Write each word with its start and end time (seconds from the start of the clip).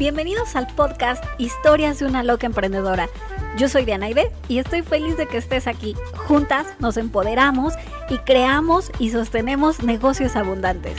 Bienvenidos 0.00 0.56
al 0.56 0.66
podcast 0.66 1.22
Historias 1.36 1.98
de 1.98 2.06
una 2.06 2.22
loca 2.22 2.46
emprendedora. 2.46 3.10
Yo 3.58 3.68
soy 3.68 3.84
Dianaide 3.84 4.32
y 4.48 4.58
estoy 4.58 4.80
feliz 4.80 5.18
de 5.18 5.26
que 5.26 5.36
estés 5.36 5.66
aquí. 5.66 5.94
Juntas 6.26 6.68
nos 6.78 6.96
empoderamos 6.96 7.74
y 8.08 8.16
creamos 8.16 8.90
y 8.98 9.10
sostenemos 9.10 9.82
negocios 9.82 10.36
abundantes. 10.36 10.96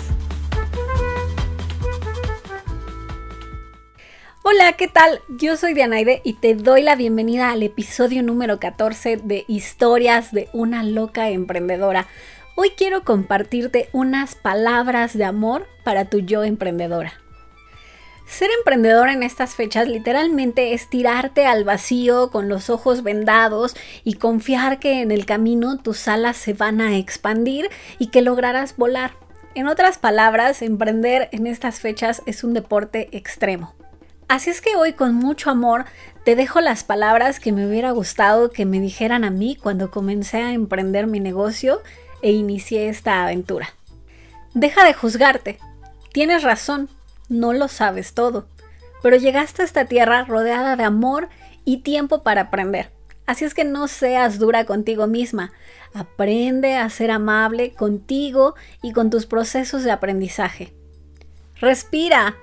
Hola, 4.43 4.73
¿qué 4.73 4.87
tal? 4.87 5.19
Yo 5.29 5.57
soy 5.57 5.73
Dianaide 5.73 6.21
y 6.23 6.33
te 6.33 6.53
doy 6.53 6.83
la 6.83 6.95
bienvenida 6.95 7.49
al 7.49 7.63
episodio 7.63 8.21
número 8.21 8.59
14 8.59 9.17
de 9.17 9.45
Historias 9.47 10.31
de 10.31 10.47
una 10.53 10.83
loca 10.83 11.31
emprendedora. 11.31 12.05
Hoy 12.53 12.73
quiero 12.77 13.03
compartirte 13.03 13.89
unas 13.93 14.35
palabras 14.35 15.17
de 15.17 15.23
amor 15.23 15.65
para 15.83 16.05
tu 16.05 16.19
yo 16.19 16.43
emprendedora. 16.43 17.13
Ser 18.31 18.49
emprendedora 18.57 19.11
en 19.11 19.23
estas 19.23 19.55
fechas 19.55 19.89
literalmente 19.89 20.73
es 20.73 20.89
tirarte 20.89 21.45
al 21.45 21.65
vacío 21.65 22.31
con 22.31 22.47
los 22.47 22.69
ojos 22.69 23.03
vendados 23.03 23.75
y 24.05 24.13
confiar 24.13 24.79
que 24.79 25.01
en 25.01 25.11
el 25.11 25.25
camino 25.25 25.79
tus 25.79 26.07
alas 26.07 26.37
se 26.37 26.53
van 26.53 26.79
a 26.79 26.95
expandir 26.95 27.69
y 27.99 28.07
que 28.07 28.21
lograrás 28.21 28.77
volar. 28.77 29.11
En 29.53 29.67
otras 29.67 29.97
palabras, 29.97 30.61
emprender 30.61 31.27
en 31.33 31.45
estas 31.45 31.81
fechas 31.81 32.21
es 32.25 32.45
un 32.45 32.53
deporte 32.53 33.09
extremo. 33.11 33.75
Así 34.29 34.49
es 34.49 34.61
que 34.61 34.77
hoy 34.77 34.93
con 34.93 35.13
mucho 35.13 35.49
amor 35.49 35.83
te 36.23 36.37
dejo 36.37 36.61
las 36.61 36.85
palabras 36.85 37.41
que 37.41 37.51
me 37.51 37.67
hubiera 37.67 37.91
gustado 37.91 38.49
que 38.49 38.65
me 38.65 38.79
dijeran 38.79 39.25
a 39.25 39.29
mí 39.29 39.57
cuando 39.61 39.91
comencé 39.91 40.37
a 40.37 40.53
emprender 40.53 41.05
mi 41.05 41.19
negocio 41.19 41.81
e 42.21 42.31
inicié 42.31 42.87
esta 42.87 43.23
aventura. 43.23 43.73
Deja 44.53 44.85
de 44.85 44.93
juzgarte. 44.93 45.59
Tienes 46.13 46.43
razón, 46.43 46.89
no 47.31 47.53
lo 47.53 47.69
sabes 47.69 48.13
todo, 48.13 48.45
pero 49.01 49.15
llegaste 49.15 49.61
a 49.61 49.65
esta 49.65 49.85
tierra 49.85 50.25
rodeada 50.25 50.75
de 50.75 50.83
amor 50.83 51.29
y 51.63 51.77
tiempo 51.77 52.23
para 52.23 52.41
aprender. 52.41 52.91
Así 53.25 53.45
es 53.45 53.53
que 53.53 53.63
no 53.63 53.87
seas 53.87 54.37
dura 54.37 54.65
contigo 54.65 55.07
misma. 55.07 55.53
Aprende 55.93 56.75
a 56.75 56.89
ser 56.89 57.09
amable 57.09 57.73
contigo 57.73 58.55
y 58.83 58.91
con 58.91 59.09
tus 59.09 59.25
procesos 59.25 59.83
de 59.83 59.91
aprendizaje. 59.91 60.73
Respira. 61.55 62.35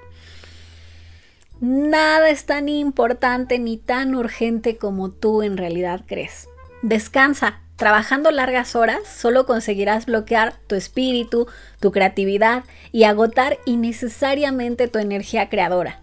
Nada 1.61 2.31
es 2.31 2.47
tan 2.47 2.71
importante 2.71 3.59
ni 3.59 3.77
tan 3.77 4.15
urgente 4.15 4.79
como 4.79 5.11
tú 5.11 5.43
en 5.43 5.59
realidad 5.59 6.05
crees. 6.07 6.49
Descansa. 6.81 7.61
Trabajando 7.79 8.33
largas 8.33 8.75
horas 8.75 9.07
solo 9.07 9.47
conseguirás 9.47 10.07
bloquear 10.07 10.57
tu 10.67 10.75
espíritu, 10.75 11.47
tu 11.79 11.93
creatividad 11.93 12.65
y 12.91 13.05
agotar 13.05 13.59
innecesariamente 13.67 14.89
tu 14.89 14.99
energía 14.99 15.49
creadora. 15.49 16.01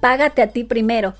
Págate 0.00 0.42
a 0.42 0.46
ti 0.50 0.62
primero. 0.62 1.14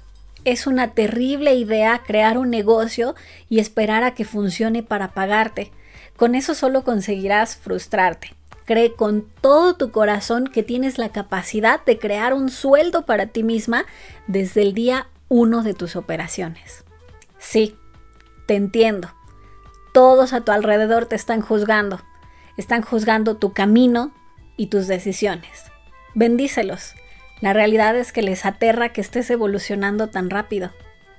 Es 0.44 0.68
una 0.68 0.94
terrible 0.94 1.54
idea 1.54 2.00
crear 2.06 2.38
un 2.38 2.48
negocio 2.48 3.16
y 3.48 3.58
esperar 3.58 4.04
a 4.04 4.14
que 4.14 4.24
funcione 4.24 4.84
para 4.84 5.08
pagarte. 5.14 5.72
Con 6.16 6.36
eso 6.36 6.54
solo 6.54 6.84
conseguirás 6.84 7.56
frustrarte. 7.56 8.32
Cree 8.66 8.94
con 8.94 9.26
todo 9.40 9.74
tu 9.74 9.90
corazón 9.90 10.46
que 10.46 10.62
tienes 10.62 10.96
la 10.96 11.08
capacidad 11.08 11.84
de 11.84 11.98
crear 11.98 12.34
un 12.34 12.50
sueldo 12.50 13.04
para 13.04 13.26
ti 13.26 13.42
misma 13.42 13.84
desde 14.28 14.62
el 14.62 14.74
día 14.74 15.08
uno 15.28 15.64
de 15.64 15.74
tus 15.74 15.96
operaciones. 15.96 16.84
Sí, 17.40 17.74
te 18.46 18.54
entiendo 18.54 19.10
todos 19.92 20.32
a 20.32 20.42
tu 20.42 20.52
alrededor 20.52 21.06
te 21.06 21.16
están 21.16 21.40
juzgando. 21.40 22.00
Están 22.56 22.82
juzgando 22.82 23.36
tu 23.36 23.52
camino 23.52 24.12
y 24.56 24.66
tus 24.66 24.86
decisiones. 24.86 25.64
Bendícelos. 26.14 26.94
La 27.40 27.52
realidad 27.52 27.96
es 27.96 28.12
que 28.12 28.22
les 28.22 28.44
aterra 28.44 28.90
que 28.90 29.00
estés 29.00 29.30
evolucionando 29.30 30.08
tan 30.08 30.28
rápido. 30.30 30.70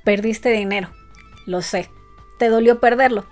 Perdiste 0.03 0.49
dinero. 0.51 0.89
Lo 1.45 1.61
sé. 1.61 1.89
Te 2.37 2.49
dolió 2.49 2.79
perderlo. 2.79 3.25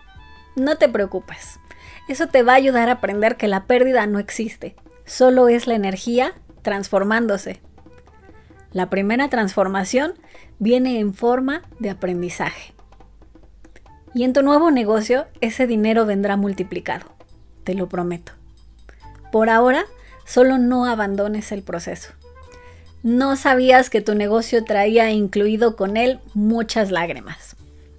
No 0.56 0.78
te 0.78 0.90
preocupes. 0.90 1.60
Eso 2.08 2.28
te 2.28 2.42
va 2.42 2.54
a 2.54 2.58
ayudar 2.58 2.90
a 2.90 2.94
aprender 2.94 3.38
que 3.38 3.48
la 3.48 3.66
pérdida 3.66 4.08
no 4.08 4.20
existe. 4.20 4.76
Solo 5.06 5.48
es 5.48 5.68
la 5.68 5.76
energía 5.76 6.34
transformándose. 6.64 7.62
La 8.72 8.90
primera 8.90 9.30
transformación 9.30 10.14
viene 10.58 11.00
en 11.00 11.14
forma 11.14 11.62
de 11.80 11.92
aprendizaje. 11.92 12.74
Y 14.14 14.24
en 14.24 14.34
tu 14.34 14.42
nuevo 14.42 14.72
negocio 14.72 15.28
ese 15.42 15.68
dinero 15.68 16.06
vendrá 16.06 16.38
multiplicado, 16.38 17.06
te 17.64 17.76
lo 17.76 17.88
prometo. 17.90 18.32
Por 19.32 19.50
ahora, 19.50 19.86
solo 20.26 20.58
no 20.58 20.86
abandones 20.86 21.52
el 21.52 21.62
proceso. 21.62 22.14
No 23.04 23.36
sabías 23.36 23.90
que 23.90 24.02
tu 24.02 24.16
negocio 24.16 24.66
traía 24.66 25.12
incluido 25.12 25.76
con 25.76 25.96
él 25.96 26.20
muchas 26.34 26.92
lágrimas. 26.92 27.56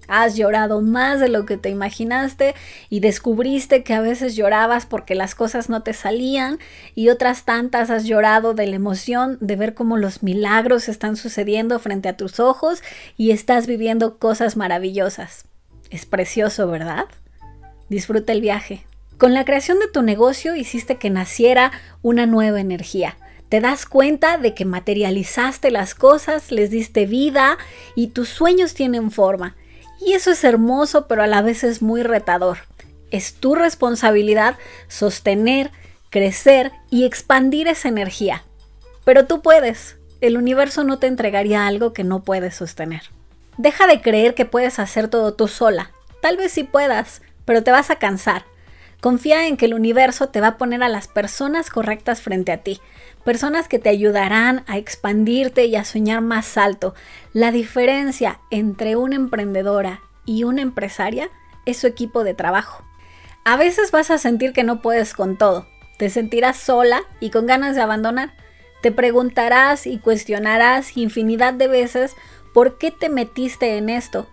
Has 0.08 0.34
llorado 0.36 0.82
más 0.82 1.20
de 1.20 1.28
lo 1.28 1.46
que 1.46 1.56
te 1.56 1.70
imaginaste 1.70 2.56
y 2.90 2.98
descubriste 2.98 3.84
que 3.84 3.94
a 3.94 4.00
veces 4.00 4.34
llorabas 4.34 4.84
porque 4.84 5.14
las 5.14 5.36
cosas 5.36 5.70
no 5.70 5.84
te 5.84 5.92
salían 5.92 6.58
y 6.96 7.10
otras 7.10 7.44
tantas 7.44 7.90
has 7.90 8.04
llorado 8.04 8.52
de 8.52 8.66
la 8.66 8.74
emoción 8.74 9.38
de 9.40 9.54
ver 9.54 9.74
cómo 9.74 9.96
los 9.96 10.24
milagros 10.24 10.88
están 10.88 11.16
sucediendo 11.16 11.78
frente 11.78 12.08
a 12.08 12.16
tus 12.16 12.40
ojos 12.40 12.82
y 13.16 13.30
estás 13.30 13.68
viviendo 13.68 14.18
cosas 14.18 14.56
maravillosas. 14.56 15.44
Es 15.90 16.06
precioso, 16.06 16.68
¿verdad? 16.68 17.06
Disfruta 17.88 18.32
el 18.32 18.40
viaje. 18.40 18.84
Con 19.18 19.34
la 19.34 19.44
creación 19.44 19.78
de 19.80 19.88
tu 19.88 20.02
negocio 20.02 20.56
hiciste 20.56 20.96
que 20.96 21.10
naciera 21.10 21.72
una 22.00 22.24
nueva 22.24 22.60
energía. 22.60 23.18
Te 23.50 23.60
das 23.60 23.84
cuenta 23.84 24.38
de 24.38 24.54
que 24.54 24.64
materializaste 24.64 25.70
las 25.72 25.94
cosas, 25.94 26.52
les 26.52 26.70
diste 26.70 27.04
vida 27.04 27.58
y 27.96 28.08
tus 28.08 28.28
sueños 28.28 28.74
tienen 28.74 29.10
forma. 29.10 29.56
Y 30.00 30.12
eso 30.12 30.30
es 30.30 30.44
hermoso, 30.44 31.08
pero 31.08 31.22
a 31.22 31.26
la 31.26 31.42
vez 31.42 31.64
es 31.64 31.82
muy 31.82 32.02
retador. 32.02 32.58
Es 33.10 33.34
tu 33.34 33.56
responsabilidad 33.56 34.56
sostener, 34.86 35.72
crecer 36.10 36.70
y 36.90 37.04
expandir 37.04 37.66
esa 37.66 37.88
energía. 37.88 38.44
Pero 39.04 39.26
tú 39.26 39.42
puedes. 39.42 39.96
El 40.20 40.36
universo 40.36 40.84
no 40.84 40.98
te 40.98 41.08
entregaría 41.08 41.66
algo 41.66 41.92
que 41.92 42.04
no 42.04 42.22
puedes 42.22 42.54
sostener. 42.54 43.02
Deja 43.60 43.86
de 43.86 44.00
creer 44.00 44.34
que 44.34 44.46
puedes 44.46 44.78
hacer 44.78 45.08
todo 45.08 45.34
tú 45.34 45.46
sola. 45.46 45.90
Tal 46.22 46.38
vez 46.38 46.50
sí 46.50 46.64
puedas, 46.64 47.20
pero 47.44 47.62
te 47.62 47.70
vas 47.70 47.90
a 47.90 47.96
cansar. 47.96 48.46
Confía 49.02 49.48
en 49.48 49.58
que 49.58 49.66
el 49.66 49.74
universo 49.74 50.30
te 50.30 50.40
va 50.40 50.46
a 50.46 50.56
poner 50.56 50.82
a 50.82 50.88
las 50.88 51.08
personas 51.08 51.68
correctas 51.68 52.22
frente 52.22 52.52
a 52.52 52.62
ti, 52.62 52.80
personas 53.22 53.68
que 53.68 53.78
te 53.78 53.90
ayudarán 53.90 54.64
a 54.66 54.78
expandirte 54.78 55.66
y 55.66 55.76
a 55.76 55.84
soñar 55.84 56.22
más 56.22 56.56
alto. 56.56 56.94
La 57.34 57.52
diferencia 57.52 58.40
entre 58.50 58.96
una 58.96 59.16
emprendedora 59.16 60.00
y 60.24 60.44
una 60.44 60.62
empresaria 60.62 61.28
es 61.66 61.76
su 61.76 61.86
equipo 61.86 62.24
de 62.24 62.32
trabajo. 62.32 62.82
A 63.44 63.56
veces 63.58 63.90
vas 63.90 64.10
a 64.10 64.16
sentir 64.16 64.54
que 64.54 64.64
no 64.64 64.80
puedes 64.80 65.12
con 65.12 65.36
todo, 65.36 65.66
te 65.98 66.08
sentirás 66.08 66.56
sola 66.56 67.02
y 67.20 67.28
con 67.28 67.44
ganas 67.44 67.76
de 67.76 67.82
abandonar. 67.82 68.32
Te 68.80 68.90
preguntarás 68.90 69.86
y 69.86 69.98
cuestionarás 69.98 70.96
infinidad 70.96 71.52
de 71.52 71.68
veces 71.68 72.16
¿Por 72.52 72.78
qué 72.78 72.90
te 72.90 73.08
metiste 73.08 73.76
en 73.76 73.88
esto? 73.88 74.26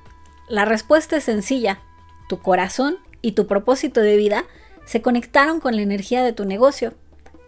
La 0.48 0.66
respuesta 0.66 1.18
es 1.18 1.26
sencilla. 1.26 1.82
Tu 2.28 2.40
corazón 2.42 2.98
y 3.22 3.34
tu 3.34 3.46
propósito 3.46 4.02
de 4.02 4.18
vida 4.18 4.46
se 4.86 5.02
conectaron 5.02 5.60
con 5.60 5.76
la 5.76 5.84
energía 5.84 6.24
de 6.24 6.34
tu 6.34 6.46
negocio. 6.46 6.94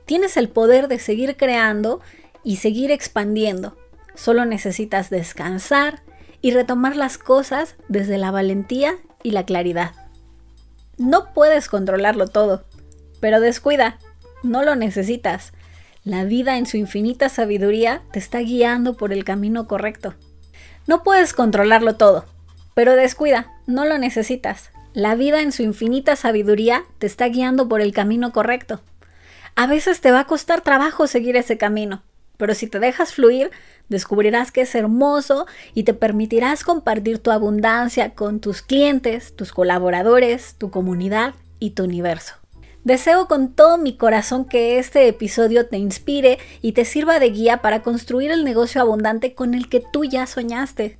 Tienes 0.06 0.38
el 0.38 0.50
poder 0.50 0.88
de 0.88 1.00
seguir 1.00 1.38
creando 1.38 2.02
y 2.44 2.57
seguir 2.57 2.91
expandiendo. 2.91 3.78
Solo 4.13 4.46
necesitas 4.46 5.09
descansar 5.09 6.03
y 6.41 6.52
retomar 6.52 6.96
las 6.96 7.18
cosas 7.18 7.75
desde 7.88 8.18
la 8.18 8.31
valentía 8.31 8.97
y 9.24 9.31
la 9.31 9.46
claridad. 9.46 9.94
No 10.97 11.34
puedes 11.34 11.68
controlarlo 11.68 12.27
todo, 12.27 12.66
pero 13.19 13.39
descuida, 13.39 13.98
no 14.44 14.63
lo 14.63 14.75
necesitas. 14.75 15.54
La 16.04 16.25
vida 16.25 16.57
en 16.57 16.66
su 16.66 16.77
infinita 16.77 17.30
sabiduría 17.30 18.04
te 18.12 18.19
está 18.19 18.39
guiando 18.39 18.98
por 18.98 19.13
el 19.13 19.24
camino 19.24 19.68
correcto. 19.68 20.16
No 20.89 21.03
puedes 21.03 21.33
controlarlo 21.33 21.97
todo, 21.97 22.25
pero 22.74 22.95
descuida, 22.95 23.53
no 23.68 23.86
lo 23.86 24.00
necesitas. 24.00 24.71
La 24.95 25.13
vida 25.13 25.44
en 25.44 25.51
su 25.51 25.62
infinita 25.62 26.15
sabiduría 26.15 26.83
te 26.97 27.06
está 27.06 27.27
guiando 27.27 27.69
por 27.69 27.80
el 27.80 27.94
camino 27.94 28.31
correcto. 28.31 28.81
A 29.56 29.68
veces 29.68 30.01
te 30.01 30.09
va 30.09 30.21
a 30.21 30.25
costar 30.25 30.62
trabajo 30.62 31.06
seguir 31.06 31.38
ese 31.38 31.59
camino, 31.59 32.01
pero 32.38 32.56
si 32.56 32.65
te 32.65 32.80
dejas 32.80 33.13
fluir, 33.13 33.51
descubrirás 33.88 34.51
que 34.51 34.62
es 34.62 34.74
hermoso 34.74 35.45
y 35.75 35.83
te 35.83 35.94
permitirás 35.94 36.63
compartir 36.63 37.19
tu 37.19 37.30
abundancia 37.30 38.15
con 38.15 38.39
tus 38.39 38.63
clientes, 38.63 39.35
tus 39.35 39.51
colaboradores, 39.51 40.56
tu 40.57 40.71
comunidad 40.71 41.35
y 41.59 41.69
tu 41.69 41.83
universo. 41.83 42.38
Deseo 42.89 43.27
con 43.27 43.53
todo 43.53 43.77
mi 43.77 43.95
corazón 43.95 44.45
que 44.45 44.80
este 44.80 45.07
episodio 45.07 45.68
te 45.68 45.77
inspire 45.77 46.39
y 46.63 46.71
te 46.71 46.86
sirva 46.86 47.19
de 47.19 47.30
guía 47.30 47.57
para 47.57 47.83
construir 47.83 48.31
el 48.31 48.44
negocio 48.44 48.81
abundante 48.81 49.36
con 49.36 49.53
el 49.53 49.69
que 49.69 49.83
tú 49.94 50.06
ya 50.06 50.25
soñaste. 50.25 50.97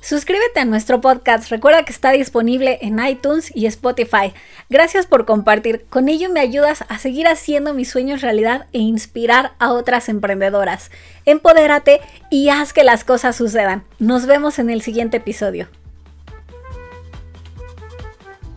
Suscríbete 0.00 0.60
a 0.60 0.64
nuestro 0.64 1.02
podcast, 1.02 1.50
recuerda 1.50 1.84
que 1.84 1.92
está 1.92 2.12
disponible 2.12 2.78
en 2.80 3.04
iTunes 3.04 3.54
y 3.54 3.66
Spotify. 3.66 4.32
Gracias 4.70 5.06
por 5.06 5.26
compartir, 5.26 5.84
con 5.90 6.08
ello 6.08 6.30
me 6.30 6.40
ayudas 6.40 6.86
a 6.88 6.98
seguir 6.98 7.28
haciendo 7.28 7.74
mis 7.74 7.90
sueños 7.90 8.22
realidad 8.22 8.64
e 8.72 8.78
inspirar 8.78 9.52
a 9.58 9.74
otras 9.74 10.08
emprendedoras. 10.08 10.90
Empodérate 11.26 12.00
y 12.30 12.48
haz 12.48 12.72
que 12.72 12.82
las 12.82 13.04
cosas 13.04 13.36
sucedan. 13.36 13.84
Nos 13.98 14.24
vemos 14.24 14.58
en 14.58 14.70
el 14.70 14.80
siguiente 14.80 15.18
episodio. 15.18 15.68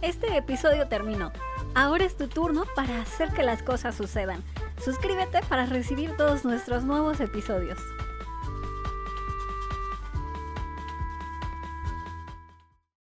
Este 0.02 0.38
episodio 0.38 0.88
terminó. 0.88 1.34
Ahora 1.76 2.06
es 2.06 2.18
tu 2.18 2.28
turno 2.28 2.66
para 2.76 3.02
hacer 3.02 3.32
que 3.32 3.44
las 3.44 3.64
cosas 3.64 3.96
sucedan. 3.96 4.44
Suscríbete 4.84 5.42
para 5.48 5.66
recibir 5.66 6.16
todos 6.18 6.44
nuestros 6.44 6.84
nuevos 6.84 7.20
episodios. 7.20 7.80